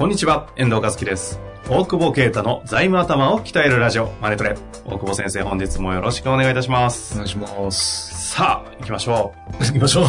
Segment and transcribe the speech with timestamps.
[0.00, 1.38] こんにちは、遠藤和樹です。
[1.68, 4.56] 大久保啓太の財務頭を鍛えるラジオ、マネトレ。
[4.86, 7.12] 大久保先生、本日もよろしくお願いいたします。
[7.12, 8.30] お願いします。
[8.30, 9.62] さあ、行きましょう。
[9.62, 10.06] 行きましょう。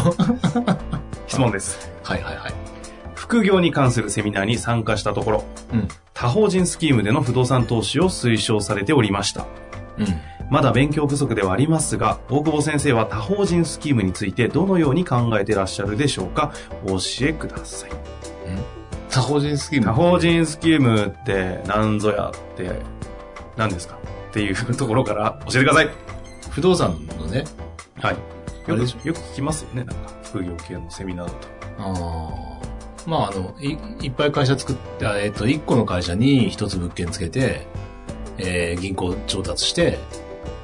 [1.26, 1.92] 質問です。
[2.04, 2.54] はいはいはい。
[3.14, 5.88] 副業に関するセミナーに参加したところ、うん。
[6.14, 9.44] 他法人スキームでの不動産投資を推奨されておりました。
[9.98, 10.06] うん。
[10.48, 16.50] まだ勉強不足ではありますが、大久保先生は他法人スキームについてどのように考えていらっしゃるでしょうか？
[16.86, 17.90] お教えください。
[19.12, 19.86] 他法人スキーム。
[19.86, 22.80] 他法人スキームって何ぞやって
[23.56, 23.98] 何ですか？
[24.30, 25.90] っていうところから教えてください。
[26.50, 27.44] 不動産のね。
[28.00, 28.16] はい。
[28.66, 31.48] よくよく聞きますよね、なんか副業系のセミナーだと。
[31.78, 32.62] ああ。
[33.06, 37.66] まああの、い、いっぱい会社作って、あえっと、一個の会社に一つ物件つけて、
[38.38, 39.98] えー、銀行調達して、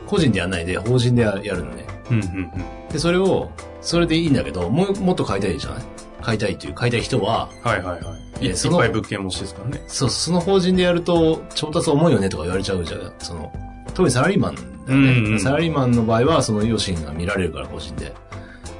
[0.06, 1.86] 個人でやらないで法人でややるのね。
[2.10, 2.88] うんうんうん。
[2.91, 3.50] で、それを、
[3.82, 5.82] それでいいんだけど、もう、もっと買いたいじゃない？
[6.22, 8.44] 買いたいっていう、買いたい人は、はいはいはい。
[8.44, 9.83] いいっえそのぱい物件持ちですからね。
[9.86, 13.12] そう、その法人でやると、調達重いよねとか言われちゃうじゃん。
[13.19, 13.52] その、
[13.94, 14.75] 特にサラリーマンだよね。
[14.88, 18.12] うんうんサラリーマンの場合は、その余震が見られるから、個人で。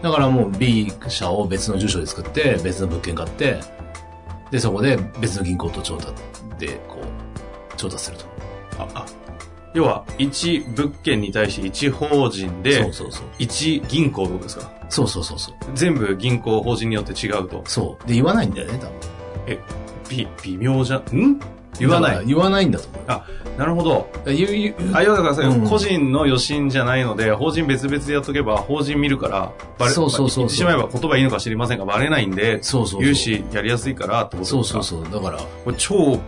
[0.03, 3.61] だからもう B 社を別の住所で作って、別の物件買って、
[4.51, 6.13] で、そこで別の銀行と調達
[6.59, 8.25] で、こう、調達すると。
[8.79, 9.07] あ、あ。
[9.79, 13.27] 要は、一物件に対して一法人そでう、そうそう。
[13.39, 14.71] 一銀行とですか？
[14.89, 15.55] そうそうそうそう。
[15.75, 17.63] 全部銀行、法人によって違うと。
[17.67, 18.09] そう。
[18.09, 18.93] で、言わないんだよね、多分。
[19.47, 19.59] え、
[20.09, 21.39] び、微妙じゃ、ん？
[21.79, 22.27] 言わない。
[22.27, 23.01] 言わないんだと思う。
[23.07, 23.25] あ、
[23.57, 24.09] なるほど。
[24.13, 33.03] だから言う、言う、あ、要はだからさ、うん個人の余震じゃないので、法人別々でやっとけば、法人見るから、バレ、そうそうそう言ってしまえば言葉いいのか知りませんが、バレないんで、そうそう。
[33.05, 34.65] 融資やりやすいからってことですか？
[34.65, 35.23] そうそうそう。
[35.23, 36.21] だから、これ超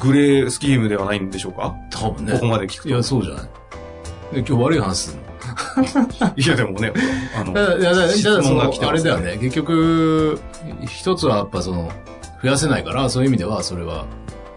[0.00, 1.74] グレースキームではないんでしょうか？
[1.90, 2.32] 多分ね。
[2.34, 2.88] ここまで聞くと。
[2.88, 3.42] いや、そうじゃない。
[4.34, 5.22] で今日悪い話するの？
[6.36, 6.92] いやでもね、
[7.36, 9.36] あの、いやだ質問が来ての、あれだよね。
[9.40, 10.40] 結局、
[10.86, 11.90] 一つはやっぱその、
[12.42, 14.06] 増やせないから、そういう意味では、それは、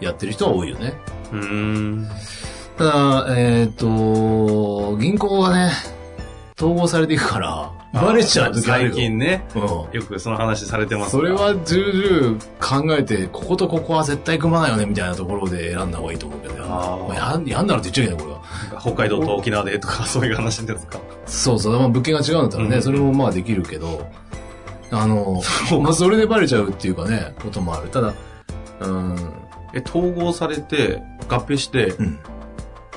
[0.02, 0.94] やってる人は多いよね。
[1.32, 2.08] うーん。
[2.78, 5.72] ただ、えっ、と、銀行がね、
[6.58, 8.94] 統合されていくから、バレちゃう時あるよ。
[8.94, 9.62] 最近ね、うん。
[9.62, 16.60] よくその話されてますそがれは重々考えて、こことここは絶対組まないよね、みたいなところで選んだ方がいいと思うけどね。
[16.64, 18.82] あやん、やんならって言っちゃいけない、これは。
[18.82, 21.00] 北海道と沖縄でとかそういう話ですか。
[21.26, 24.10] そうそう、まあ、物件が違うんだったらね、うんそれもまあできるけど、
[24.92, 25.42] あの、
[25.82, 27.88] まあそれでバレちゃうっていうかね、こともある。
[27.90, 28.14] ただ、
[28.82, 29.16] うん、
[29.75, 32.19] え、統合されて、合併して、うん、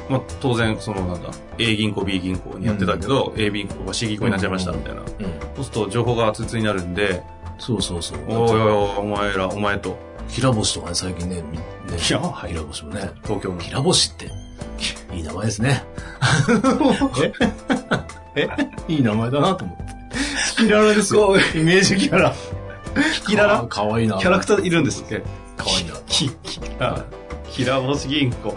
[0.09, 5.01] まあ当然、そのなんだ、A 銀行、B 銀行にやってたけど、A 銀行が C 銀行になっちゃいましたみたいな。
[5.01, 5.07] うん。
[5.57, 7.23] そうすると情報が厚々になるんで、
[7.59, 8.19] そうそうそう。
[8.29, 11.65] おいおいお前ら、お前と、平星とかね、最近ね、みね
[11.99, 13.59] 平星もね、東京の。
[13.61, 14.31] 平星って、
[15.17, 15.83] いい名前ですね。
[18.37, 18.49] え？
[18.89, 18.93] え？
[18.93, 19.85] いい名前だなと思って。
[20.57, 21.37] キララですよ。
[21.55, 22.35] イメージキャラ。
[23.27, 23.67] キララ？
[23.67, 24.19] かわいいな。
[24.19, 25.19] キャラクターいるんですっけ？
[25.57, 25.95] かわいいな。
[26.07, 26.29] き、
[26.61, 27.05] きら、
[27.49, 28.51] 平星銀行。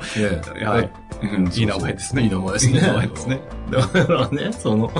[0.57, 0.91] ねはい。
[1.23, 2.23] うんいい名前ですね。
[2.23, 2.73] いい名前ですね。
[2.73, 3.39] いい名前ですね。
[3.69, 4.91] だからね、その、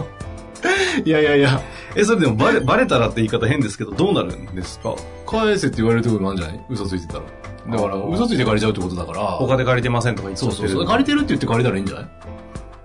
[1.04, 1.62] いやいやいや、
[1.96, 4.94] え、それでもバレ、バレたらって言い方変ですけど、どうなるんですか？
[5.26, 6.66] 返せって言われるところもあるんじゃない？
[6.70, 7.22] 嘘ついてたら。
[7.70, 9.20] だから、嘘ついて借りちゃうってことだから。
[9.26, 10.52] 他で借りてませんとか言ってる。
[10.52, 10.86] そうそうそう。
[10.86, 12.08] 借りてるって言って借りたらいいんじゃない？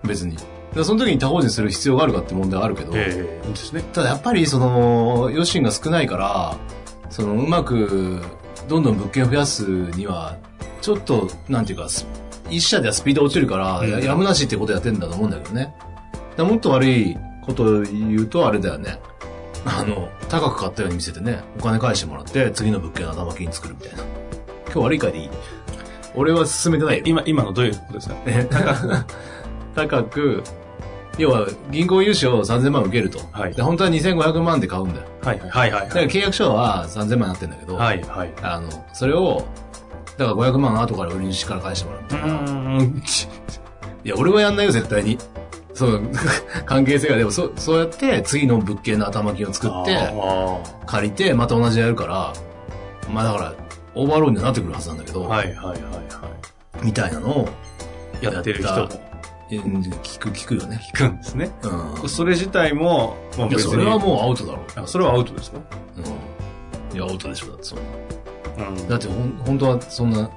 [0.04, 0.36] 別に。
[0.82, 3.82] その時に他法人する必要があるかって問題はあるけど、ええですね。
[3.94, 6.56] ただやっぱりその、余震が少ないから、
[7.10, 8.20] その、うまく、
[8.68, 10.36] どんどん物件を増やすには、
[10.80, 12.06] ちょっと、なんていうか、ス
[12.50, 15.74] 一社ではスピード落ちるから、うんややむなしってことやってんだと思うんだけどね。
[16.38, 19.00] もっと悪いことを言うとあれだよね。
[19.64, 24.04] あの、高く買ったように見せてね、お金返してもらって、次の物件の頭金作るみたいな。
[24.66, 25.30] 今日悪い回でいい？
[26.14, 27.02] 俺は進めてないよ。
[27.06, 28.14] 今、今のどういうことですか？
[28.26, 28.48] ね
[29.74, 30.42] 高く、
[31.18, 33.20] 要は銀行融資を3000万受けると。
[33.32, 35.06] はいで、本当は2500万で買うんだよ。
[35.22, 38.32] はいはいはいはいだから契約書は3000万になってんだけど、はいはい。
[38.42, 39.46] あの、それを、
[40.18, 42.34] だから500万後から売り主から返してもらうみたいな。
[42.82, 43.02] ん。
[44.04, 45.18] いや、俺はやんないよ、絶対に。
[45.74, 46.00] そう、
[46.64, 52.32] 関係性が、でもそ、そうやって次の物件の頭金を作って、あ借りて、また同じやるから、
[53.12, 53.54] まあだから、
[53.94, 55.28] オーバーローンにはなってくるはずなんだけど、あ。
[55.28, 55.96] はいはいはいは
[56.82, 57.48] みたいなのを
[58.20, 58.24] い。
[58.24, 58.88] やってる人も
[59.48, 60.80] やっうん聞く、聞くよね。
[60.92, 61.50] 聞くんですね。
[62.02, 62.08] うん。
[62.08, 64.80] それ自体も、まあいや、それはもうアウトだろう。
[64.80, 65.58] あそれはアウトですか
[66.90, 66.96] うん。
[66.96, 67.78] いや、アウトでしょ、だってそん
[68.58, 68.68] な。
[68.68, 68.88] うん。
[68.88, 70.28] だってほん、本当はそんな、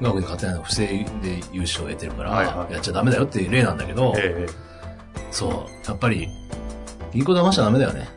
[0.00, 1.04] 額で勝てないの不正で
[1.52, 4.46] 優勝を得てるから、はいはいやっちゃダメだよっていう例なんだけど、え
[5.30, 6.28] そう、やっぱり、
[7.12, 8.08] 銀行騙しちゃダメだよね。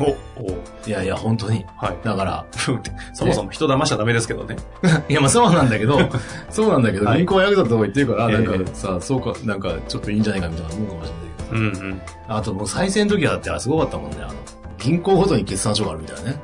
[0.00, 0.48] えお、お、
[0.86, 1.64] いやいや、本当に。
[1.76, 1.96] はい。
[2.04, 2.44] だから、
[3.14, 4.56] そもそも人騙しちゃダメですけどね。
[5.08, 5.98] いや、まあそうなんだけど、
[6.50, 12.00] そうなんだけど、はい銀行は役だとか言ってるから、なんええかさ、そうか、なんかちょっといいんじゃないかみたいな思うかもしれないけど、うんうん。
[12.28, 14.32] あともう再生の時はだってあれすごかったもんね、あの、
[14.78, 16.40] 銀行ごとに決算書があるみたいなね。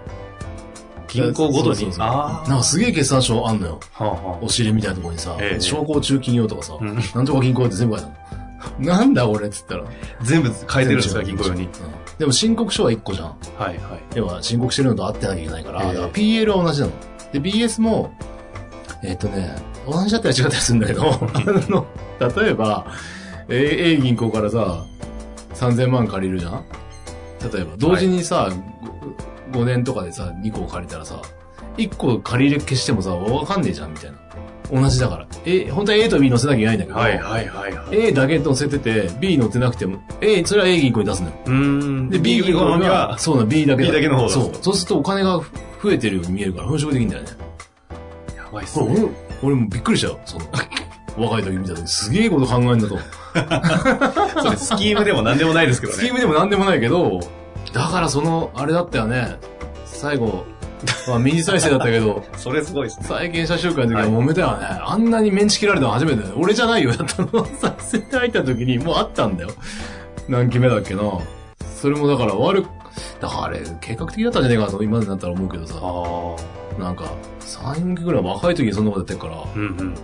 [1.09, 1.91] 銀行ごとに？
[1.99, 2.49] ああ。
[2.49, 3.81] なんかすげえ決算書あんのよ。
[3.93, 8.26] はあはお尻みたいなところにさ、ええ商工中金用とかさ、うんなんとか銀行って全部書いてあ。
[8.79, 9.85] なんだ俺っつったら。
[10.23, 11.65] 全部変えてるんですか、銀行用に。
[11.65, 11.71] うん
[12.19, 13.27] でも申告書は1個じゃん。
[13.59, 14.01] はいはい。
[14.15, 16.93] 要は申告してるのと合ってなきゃいけないから、ええだから PL は同じなの。
[17.33, 18.11] で、BS も、
[19.03, 19.55] えっ、とね、
[19.87, 21.19] 同じだったり違ったりするんだけど、あ
[21.69, 21.87] の、
[22.19, 22.87] 例えば、
[23.51, 24.87] A, A 銀行からさ、
[25.55, 26.65] 3000万借りるじゃん？
[27.53, 28.51] 例えば、同時にさ、
[29.53, 31.21] 5, 年とかでさ、2個借りたらさ、
[31.77, 34.19] 1個借りれ消してもさ、わかんねえじゃん、みたいな。
[34.73, 35.27] 同じだから。
[35.45, 37.97] え、本当は A と B 載せなきゃいけないんだけど、はいはいはいはい。
[37.97, 41.35] A だけ載せてて、B 載ってなくても、A、それは A 銀行に出すのよ。
[41.47, 42.11] うーん。
[42.11, 44.53] で、B 銀行が、は、そうな、B だけ B だけの方だそう。
[44.61, 45.41] そうするとお金が
[45.83, 47.29] 増えてるように見えるから、粉飾できるんだよね。
[48.37, 49.01] やばいっすこれ、ね。
[49.43, 50.19] 俺、俺もびっくりしたよ。
[50.25, 50.45] その、
[51.17, 52.99] 若い時見た時、すげえこと考えんだと。
[54.43, 55.99] それスキームでも何でもないですけどね。
[55.99, 57.21] スキームでもなんでもないけど、
[57.73, 59.37] だからその、あれだったよね。
[59.85, 60.45] 最後、
[61.09, 63.07] まあ、右再生だったけど、 それすごいですね。
[63.07, 64.67] 債権者集会の時は揉めたよね。
[64.85, 66.23] あんなにメンチ切られたの初めて。
[66.37, 67.47] 俺じゃないよ、やったの。
[67.61, 69.51] 再生で入った時にもうあったんだよ。
[70.29, 71.03] 何期目だっけな。
[71.75, 72.69] それもだから悪く、
[73.21, 75.75] だからあれ、計画的だったんじゃねえかなと今になったら思うけどさ。
[76.83, 77.05] なんか、
[77.41, 79.95] 3、4期ぐらい若い時にそんなことやってるから、うんうん。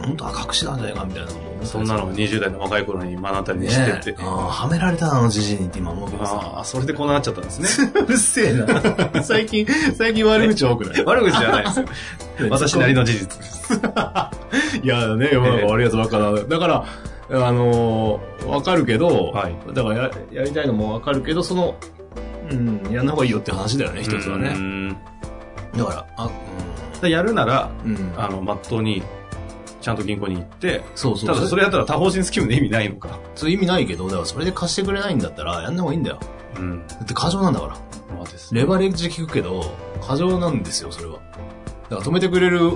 [0.00, 1.30] 本当は隠しなんじゃないかみたいな
[1.64, 4.10] そんなのを20代の若い頃に目の当たりにねしてって。
[4.10, 4.24] え。
[4.24, 6.52] ああ、はめられたな、あのじじいにって今思うけどあさ。
[6.60, 7.68] あ、それでこうなっちゃったんですね。
[8.02, 9.22] うるせえな。
[9.22, 9.66] 最近、
[9.96, 11.86] 最近悪口多くない悪口じゃないですよ。
[12.50, 13.80] 私なりの事実です。
[14.82, 16.32] いやね、世の中悪いやつばっかだ。
[16.32, 16.84] だから、
[17.30, 21.76] あのーわかるけど、はいだからややりたいのもわかるけど、その、
[22.50, 24.48] うん、やんな方がいいよって話だよね、一つはうね。
[24.50, 24.90] ん
[25.76, 26.30] だから、あ、
[27.00, 27.94] でやるなら、うん。
[27.94, 28.12] うん。
[28.16, 29.02] あの、まっとうに、
[29.82, 31.34] ちゃんと銀行に行って、そうそう。
[31.34, 33.18] ただそれやったら多方針スキームの意味ないのか。
[33.34, 36.20] そう意味ないけど、だからそれで貸してくれないんだったら、やんな方がいいんだよ。
[36.56, 36.86] うん。
[36.86, 37.72] だって過剰なんだから。
[38.16, 38.60] まあですね。
[38.60, 41.14] レバレッジ聞くけど、過剰なんですよ、それは。
[41.90, 42.72] だから止めてくれる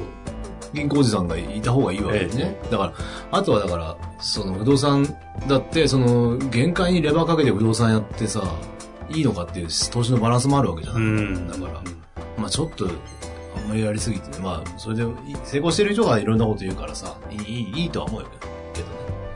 [0.75, 2.56] 銀行おじさんがいた方がいいわけですね。
[2.70, 2.93] だから、
[3.31, 5.06] あとはだから、その不動産
[5.47, 8.43] だって、その、限界にレバーかけて不動産やってさ、
[9.11, 11.03] いいのかっていう投資のバランスもあるわけじゃない。
[11.03, 11.49] うん。
[11.49, 11.82] だから、
[12.37, 12.88] まあちょっと、あ
[13.67, 15.07] んまりやりすぎてね、まあ、それでい
[15.45, 18.29] 成功してる人がいろんなこと言うからさ、いい、いい、とは思うよ
[18.73, 18.93] けどね。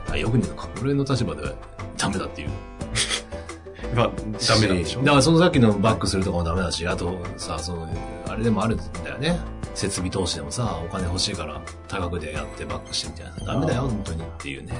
[0.09, 0.69] あ、よくねえのか。
[0.81, 1.53] 俺の立場では
[1.97, 2.49] ダメだっていう。
[3.95, 4.11] まあ、
[4.47, 7.89] ダメなんでしょだからそのさっきのバックするとかもダメだし、あとさ、その、
[8.27, 9.39] あれでもあるんだよね。
[9.73, 13.53] 設備投資でもさ、お金欲しいから多額でやってバックしてみたいな。
[13.53, 14.73] ダメだよ、本当にっていうね。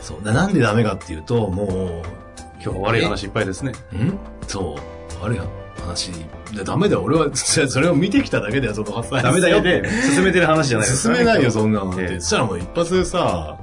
[0.00, 0.24] そう。
[0.24, 2.02] だなんでダメかっていうと、もう、
[2.62, 3.72] 今日は悪い話いっぱいですね。
[3.92, 3.96] え？
[3.96, 4.18] ん？
[4.46, 4.76] そ
[5.20, 5.22] う。
[5.22, 5.61] 悪い話。
[6.54, 7.02] でダメだよ。
[7.02, 9.82] 俺は、 それを見てきただけだよ、その発売ダメだよって、
[10.14, 11.94] 進めてる話じゃないですか、進めないよ、そんなの。
[11.98, 12.20] ええって。
[12.20, 13.56] そしたらもう一発でさ、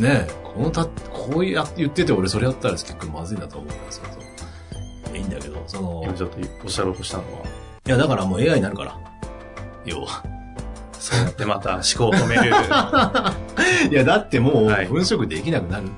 [0.00, 4.00] ねえ、このた、こうや言ってて俺それやったら結構まずいなと思うからさ。
[5.04, 7.40] そういいんだけど、その、今ちょっとおっしゃろうとしたのは、
[7.86, 8.98] いや、だからもう AI になるから。
[9.84, 10.22] 要は。
[10.98, 12.50] そうやってまた思考を止める。
[13.90, 15.88] いや、だってもう、はい粉飾できなくなるっ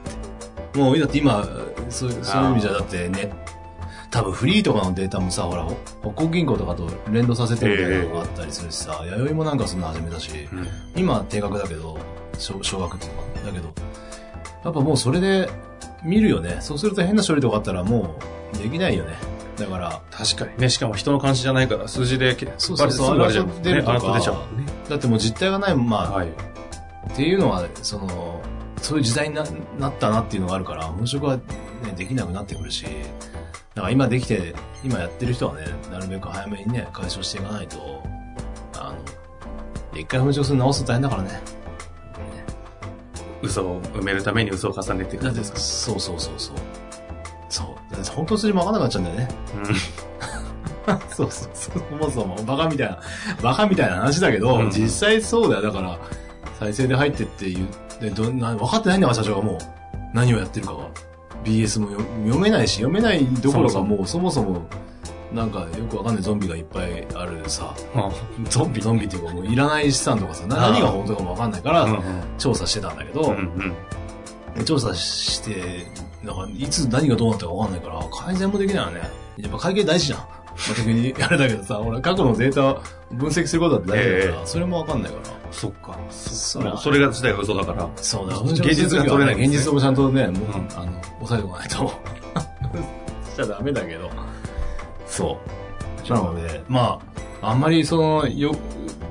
[0.73, 0.79] て。
[0.79, 1.43] もう、だって今、
[1.89, 3.33] そうそういう意味じゃ、だってね、
[4.11, 5.67] 多分フリーとかのデータもさ、ほら、
[6.03, 11.99] 北国銀行とかと連動させてるみたいなのがあったりするしさ、弥生もなんかそんな始めたし、うん今低額だけど、
[12.39, 13.73] 小小学っていうのかなだけど、
[14.65, 15.49] やっぱもうそれで
[16.03, 16.59] 見るよね。
[16.61, 18.17] そうすると変な処理とかあったらも
[18.55, 19.15] うできないよね。
[19.59, 24.67] だから、確かにね、しかも人の監視じゃないから、数字で、そうそうそうバレちゃう出るとか出ちゃうね。
[24.89, 26.29] だってもう実態がない、まあ、はい。
[26.29, 28.41] っていうのは、その、
[28.81, 29.45] そういう時代にな
[29.79, 31.43] なったなっていうのがあるから、本職は、ね、
[31.97, 32.87] できなくなってくるし、
[33.79, 38.03] だから今できて、今やってる人はね、なるべく早めにね、解消していかないと、
[38.77, 38.93] あ
[39.93, 41.41] の、一回本職するの直すと大変だからね。
[43.41, 45.59] 嘘を埋めるために嘘を重ねていくだって、んですか？
[45.61, 46.57] そうそうそうそう。
[47.49, 47.95] そう。
[47.95, 49.29] だって本当の数字もわかんなくなっちゃうんだよね。
[51.15, 51.83] そうそうそう。
[51.89, 52.99] そもそも、バカみたいな、
[53.41, 55.63] バカみたいな話だけど、うん実際そうだよ。
[55.63, 55.97] だから、
[56.59, 57.69] 再生で入ってっていう、
[58.01, 59.59] で、どんな、分かってないんだから、社長がもう、
[60.13, 60.81] 何をやってるかが。
[61.45, 64.63] BS もよ読めないし、読めないどころかそもう、そもそも、
[65.33, 67.75] なんか、よくわかんないゾンビがいっぱいあるさ、
[68.39, 72.01] うんゾンビゾンビっていうかもういらない資産とかさ、何が本当かもわかんないから、うん
[72.39, 73.35] 調査してたんだけど、
[74.65, 75.87] 調査して
[76.25, 79.01] だから、いつ何がどうなったかわかんないから、改善もできないよね。
[79.37, 80.21] やっぱ会計大事じゃん。
[80.59, 82.81] まあ、逆に、あれだけどさ、俺過去のデータ
[83.15, 85.53] 分析することだって大事だから、ええそれもわかんないから。
[85.53, 85.99] そっか。
[86.11, 87.89] そそそれが自体が嘘だから。
[87.97, 91.93] そうだ、現実が取れないね現実をちゃんとね、もう、うんあの、抑えておかないと。
[93.33, 94.11] しちゃダメだけど。
[95.07, 95.39] そ
[96.09, 96.13] う。
[96.13, 96.99] なので、ま
[97.43, 98.55] あ、あんまりその、よ、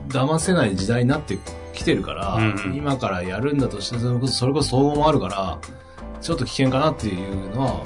[0.09, 1.37] 騙せない時代になって
[1.73, 5.57] きてるから、うんうん今からやるんだとして、それこそ、それこそ総合もあるから、
[6.21, 7.81] ちょっと危険かなっていうのは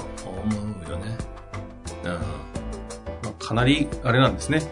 [3.42, 4.62] かなり、あれなんですね。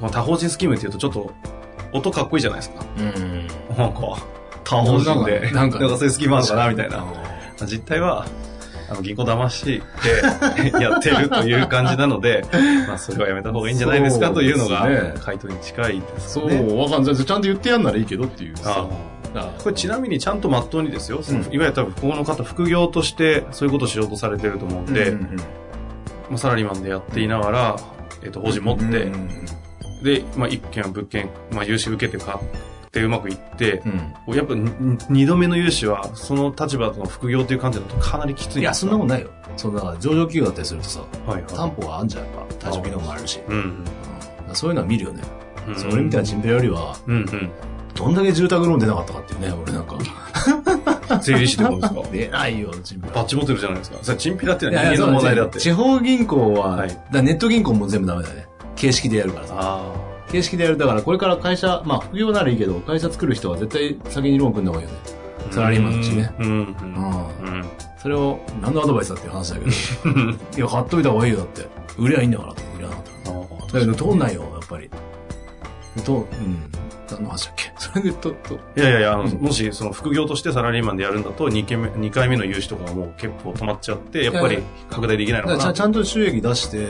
[0.00, 1.32] この多法人スキームっていうとちょっと、
[1.92, 2.84] 音かっこいいじゃないですか。
[2.96, 3.46] うん。
[3.76, 4.16] なんか、
[4.64, 6.98] 多法人で、なんかなんかそういうスキームあるのかなみたいな。
[7.60, 8.26] あ実態は、
[8.88, 9.82] あの、銀行騙して
[10.80, 12.44] やってるという感じなので、
[12.88, 14.88] まあ、それはやめた方がいいんじゃないですかというのが
[15.20, 16.60] 回答に近いですそう、ね。
[16.74, 17.16] わかんない。
[17.16, 18.86] ちゃんと言ってやんならいいけどっていうさ。
[19.34, 27.76] あこれちなみにちゃんとまっとうにですよ、うんいわゆる多分ここの方副業としてそういうことをしようとされてると思うんで、うんうんうんまあ、サラリーマンでやっていながら、
[28.22, 29.28] えっと法人持って、うんうん
[30.02, 32.38] で、まあ、一件物件、まあ、融資受けて買っ
[32.90, 33.82] てうまくいって
[34.26, 34.34] う、ん。
[34.34, 39.30] やっぱに二度目の融資はその立場の副業という観点だとかなりきついいや、そんなこととないよ。
[39.56, 42.68] そんな、上場企業だったりするとさ、はいはい担保があんじゃん、やっぱ。
[42.70, 43.40] 退職機能もあるし。
[43.48, 43.84] うんうん
[44.54, 45.22] そういうのは見るよね。
[45.68, 45.76] うん。
[45.76, 47.50] それみたいなチンペラよりは、うんうん。
[47.94, 49.96] どんだけ住宅ローン出なかったかっていうね、俺なんか。
[51.20, 52.02] 税理士ってことですか？
[52.12, 53.14] 出ないよ、チンペラ。
[53.14, 53.98] バッチ持ってるじゃないですか。
[54.02, 55.58] それ、チンピラってのは人間の問題だって。
[55.60, 58.46] 地方銀行は、はいだネット銀行も全部ダメだよね。
[58.76, 59.54] 形式でやるからさ。
[59.58, 59.92] あ
[60.30, 60.78] 形式でやる。
[60.78, 65.00] だからこれから会社、まあ副業ならいいけど、会社作る人は絶対先にローン組んだ方がいいよね。
[65.50, 65.54] あ。
[65.54, 66.32] サラリーマンのうちね。
[66.38, 66.46] うん。
[66.46, 66.74] うん。
[68.00, 69.70] それを、何のアドバイスだっていう話だけど。
[69.70, 71.68] いや、買っといた方がいいよ、だって。
[71.98, 73.30] 売りゃいいんだからって、売りゃなかった
[73.76, 73.80] ら。
[73.84, 74.90] だけど、通んないよ、やっぱり。
[76.00, 76.70] と、うん。
[77.10, 77.72] 何の話だっけ？
[77.76, 85.62] それで、と、と、いやいやいや、あの、うんもし、その副業としてサラリーマンでやるんだと、2件目、二回目の融資とかはもう結構止まっちゃって、やっぱり拡大できないのかな。
[85.62, 86.88] ちゃんちゃんと収益出して、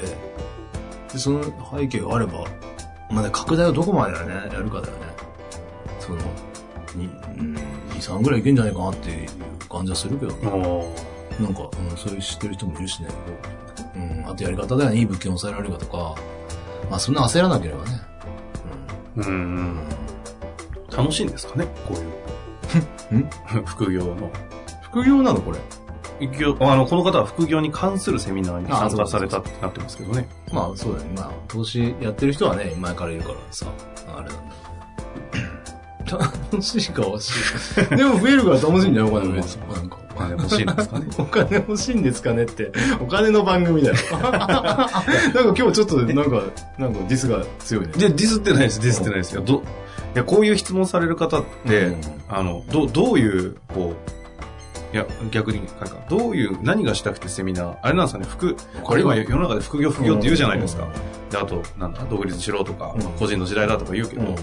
[1.13, 1.43] で、その
[1.77, 2.45] 背景があれば、
[3.11, 5.01] まあね、拡大をどこまでだね、やるかだよね。
[5.99, 6.19] その、
[6.95, 7.57] に、うん、
[7.91, 9.29] 2、3ぐらいいけんじゃないかなっていう
[9.69, 10.49] 感じはするけどね。
[11.41, 13.09] なんか、うん、そういう知ってる人もいるしね。
[13.97, 16.15] うん、あとやり方だよね、いい物件を抑えられるかとか、
[16.91, 18.12] まあそんな焦らなければね。
[19.17, 19.79] うんうん。
[20.97, 23.27] 楽しいんですかねこういう。
[23.67, 24.31] 副業の。
[24.83, 25.59] 副業なのこれ？
[26.29, 30.29] 副業あの、この方は副業に関するセミナーに参加されたってなってますけどね。
[30.53, 31.15] まあそうだよね。
[31.17, 33.67] まあ、投資やってる人はね、前からいるからさ、
[34.07, 34.35] あれなんだ。
[36.19, 37.31] 楽しいか欲し
[37.93, 37.97] い。
[37.97, 39.13] でも増えるから楽しいんじゃない？
[39.13, 39.99] お金増えてなんか。
[40.15, 41.07] お金欲しいんですかね。
[41.19, 43.95] お金欲しいんですかねって、お金の番組だよ。
[44.13, 46.43] なんか今日ちょっとなんか、
[46.79, 47.93] なんかディスが強いね。
[47.97, 49.41] で、ディスってないです、ディスってないですよ。
[49.43, 49.59] ど、い
[50.15, 51.97] や、こういう質問される方って、うん
[52.29, 53.95] あの、ど、どういう、こ
[54.93, 60.87] う、いや、逆に、なんか、どういう、何がしたくてセミナー、あれなんですかね、副、これ今世の中で副業副業って言うじゃないですか。
[61.31, 64.37] で、あと、なんだ、独立しろとか、うん個人の時代だとか言うけど、うん。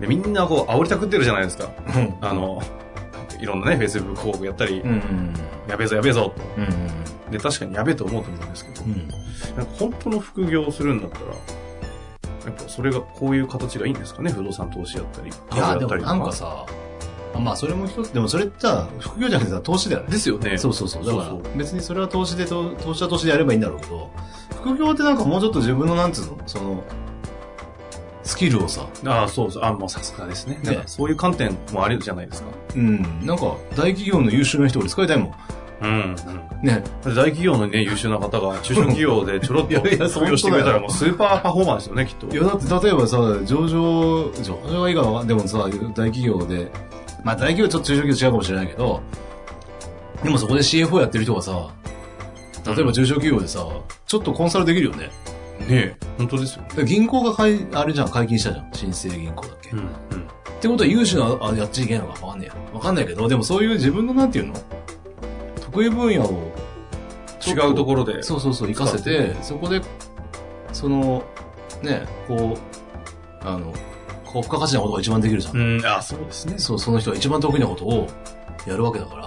[0.00, 1.70] でみんなこう、煽りたくってるじゃないですか。
[1.86, 2.14] うん。
[2.20, 2.62] あの、
[3.40, 5.34] いろんなね、Facebook 広告やったり、うん。
[5.68, 6.42] やべえぞやべえぞと。
[6.58, 7.30] うん。
[7.30, 9.08] で、確かにやべえと思うと思うんですけど、うん。
[9.56, 11.32] なんか本当の副業をするんだったら、や
[12.52, 14.30] っぱそれがこういう形がいいんですかね？
[14.30, 15.30] 不動産投資やったり。
[15.30, 16.64] いや、でもなんかさ、
[17.34, 20.10] あまあそれも一つ、でもそれってさ、副業じゃなくてさ、投資だよね。
[20.10, 20.56] ですよね。
[20.56, 21.04] そうそうそう。
[21.04, 24.10] だから、別にそれは投資で、投投資は投資でやればいいんだろうけど、
[24.60, 26.38] 副業ってなんかもうちょっと自分のなんつうの？
[26.46, 26.84] その、
[28.26, 29.64] スキルをさ、ああ、そうそう。
[29.64, 30.58] あもうさすがですね。
[30.64, 32.48] ねそういう観点もあるじゃないですか。
[32.74, 35.34] うん、なんか大企業の優秀な人俺使いたいもん。
[35.80, 35.90] うん、
[36.60, 36.66] うん。
[36.66, 36.82] ね。
[37.04, 42.34] 大企業のね、優秀な方が中小企業でちょろっと いやいや副業してくれたらもうスーパーパフォーマーですよね、きっと。
[42.34, 46.72] いや、だって例えばさ、上場、上場はいいかなでもさ、大企業で、
[47.22, 49.00] まあ大企業ちょっと中小企業違うかもしれないけど、
[50.24, 51.68] でもそこで CFO やってる人がさ、
[52.66, 53.64] 例えば中小企業でさ、
[54.06, 55.10] ちょっとコンサルできるよね。
[55.68, 56.68] ねえ、本当ですよね。
[56.76, 58.70] で銀行がかい、あれじゃん、解禁したじゃん。
[58.72, 59.70] 新生銀行だっけ。
[59.70, 59.86] うん、うん。
[59.86, 59.88] っ
[60.60, 62.72] てことは優秀な、あ、やっちゃいけないのかわかんねえや。
[62.72, 64.54] わかんないけど、でもそういう自分のなんていうの
[65.60, 66.52] 得意分野を
[67.46, 68.22] 違うところで。
[68.22, 69.80] そうそうそう、活かせて、そこで、
[70.72, 71.22] その、
[71.82, 73.72] ね、こう、あの、
[74.24, 75.56] こう、価値なことが一番できるじゃん。
[75.56, 76.58] うん、あそうですね。
[76.58, 78.08] そう、その人が一番得意なことを
[78.66, 79.26] やるわけだから、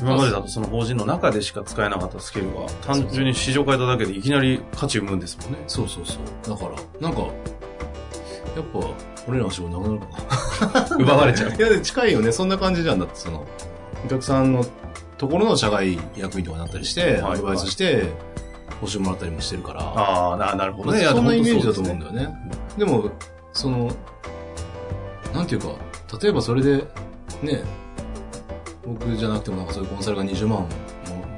[0.00, 5.64] 今までだとその法人の中でしか使えなかったスキルが、単純に市場変えただけでいきなり価値生むんですもんね。
[5.66, 6.50] そうそうそう。
[6.50, 7.28] だから、なんか、や
[8.62, 8.90] っぱ、
[9.28, 10.96] 俺らの仕事なくなるかな。
[10.96, 11.50] 奪われちゃう。
[11.50, 12.32] いや、で近いよね。
[12.32, 12.98] そんな感じじゃん。
[12.98, 13.46] だってその、
[14.04, 14.64] お客さんの
[15.18, 18.12] ところの社外役員とかになったりして、はいアドバイスして、
[18.80, 21.04] 報酬もらったりもしてるから、ああ、ななるほどね。
[21.04, 22.36] そんなイメージだと思うん本だよね。
[22.76, 23.10] でも、
[23.52, 23.90] その、
[25.32, 25.68] なんていうか、
[26.20, 26.84] 例えばそれで、
[27.42, 27.62] ね、
[28.86, 30.68] 僕じゃなくてもなんかそういうコンサルが20万も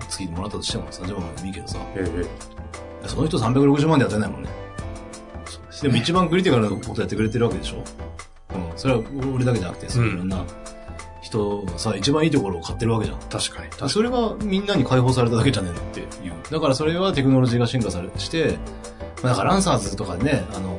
[0.01, 2.27] 月月にもらったとしても30万でもいいけどさ、え
[3.05, 3.09] え。
[3.09, 4.51] その人360万でやってないもんね。
[5.83, 7.77] でも一番クリティカルなことやってくれてるわけでしょ
[8.55, 8.79] うん。
[8.79, 9.01] それは
[9.35, 10.45] 俺だけじゃなくて、そういろんな
[11.23, 13.19] 人がさ、一番いいところを買ってるわけじゃん。
[13.21, 13.71] 確かに。
[13.71, 16.33] 確かそれがみんなに解放されただけじゃねえっていう。
[16.51, 18.59] だからそれはテクノロジーが進化されして、
[19.23, 20.79] まあ、だからランサーズとかね、あの、い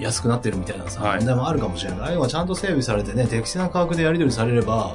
[0.00, 2.00] 安くなってるみたいなさ、はい問題もあるかもしれない。
[2.00, 4.94] ああいうのがちゃんと整備されてね、適正な価格でやり取りされれば、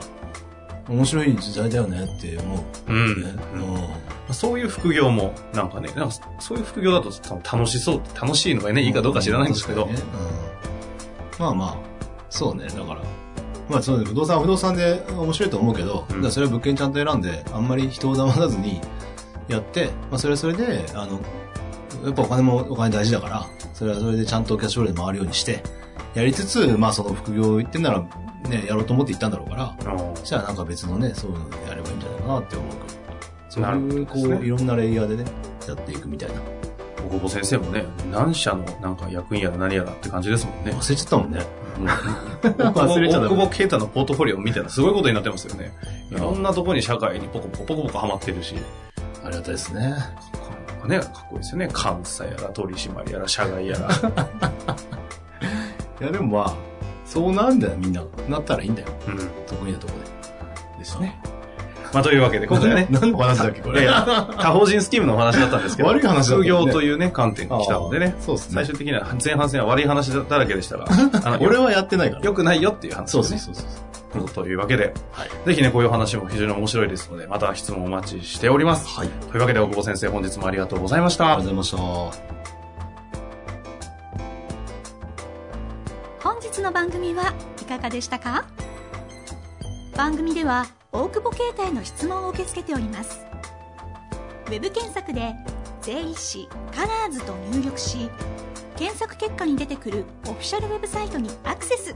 [0.90, 2.92] 面白い時代だよねって思う。
[2.92, 2.98] に。
[2.98, 3.24] うん。
[3.24, 3.30] ね。
[3.56, 3.58] う
[4.34, 7.12] んそういう副業も、なんかね、なんかそういう副業だと
[7.50, 10.14] 楽しそう、楽しいのがね、いいかどうか知らないんですけど、確かにね
[11.40, 11.78] うんまあまあ、
[12.30, 13.02] そうね、だから。
[13.70, 18.82] まあそうね、不動産は不動産で面白いと思うけど、うんそれは物件ちゃんと選んで、あんまり人を騙さずに
[19.48, 21.20] やって、まあそれはそれで、あの、
[22.08, 25.62] やっぱお金もお金大事だから、それはそれでちゃんとキャッシュフローで回るようにして、
[26.16, 28.00] やりつつ、まあその副業行ってんなら、
[28.50, 32.84] ね、やろうと思って行ったんだろうから、うんじゃあなんか別のね、そういうのやればいいんじゃないかなって思うけど。
[33.50, 35.30] そうなるほいう、こどですねう、いろんなレイヤーでね、
[35.68, 36.36] やっていくみたいな。
[37.08, 40.72] 小久保先生もね、何社のなんか役員やら何やらって感じですもんね。
[40.72, 41.40] 忘れちゃったもんね。
[42.42, 45.72] 忘れちゃダメ大久保啓太のポートフォリオみたいなすごいことになってますよね。
[46.12, 48.56] いろんなとこに社会にポコポコポコポコハマってるし、
[49.24, 49.94] ありがたいですね。
[50.88, 51.68] かね、かっこいいですよね。
[51.68, 53.90] 監査やら取締やら社外やら。
[56.02, 56.54] いや、でもまあ、
[57.06, 58.04] そうなんだよ、みんな。
[58.28, 58.88] なったらいいんだよ。
[59.08, 59.18] うん。
[59.48, 59.94] 得意なとこ
[60.74, 60.80] で。
[60.80, 61.20] ですね。
[61.94, 63.88] まあというわけで、今回はね、何の話だっけ、これ。
[63.88, 70.86] 他法 人スキームのお話だったんですけど、悪い話だ副業というね、観点が来たのでね、そうですね最終的には前半戦は悪い話だらけでしたが、
[71.40, 72.22] 俺はやってないから。
[72.24, 73.40] 良くないよっていう話そうですね。
[73.40, 73.66] そうそう
[74.14, 74.30] そう。
[74.30, 78.88] というわけで、はいぜひね、こういう話も非常に面白いですので、また質問お待ちしております。
[78.88, 79.10] はい。
[79.10, 81.56] というわけで、大久保先生、本日もありがとうございましたありがとう。
[81.56, 82.38] ございました。
[86.24, 88.46] 本日の番組はいかがでしたか？
[89.96, 93.20] 番組では大久保携帯の質問を受け付けております
[94.48, 95.34] ウェブ検索で
[95.82, 98.10] 「税理士カラーズと入力し
[98.76, 101.96] 検索結果に出てくるオフィシャルウェブサイトにアクセス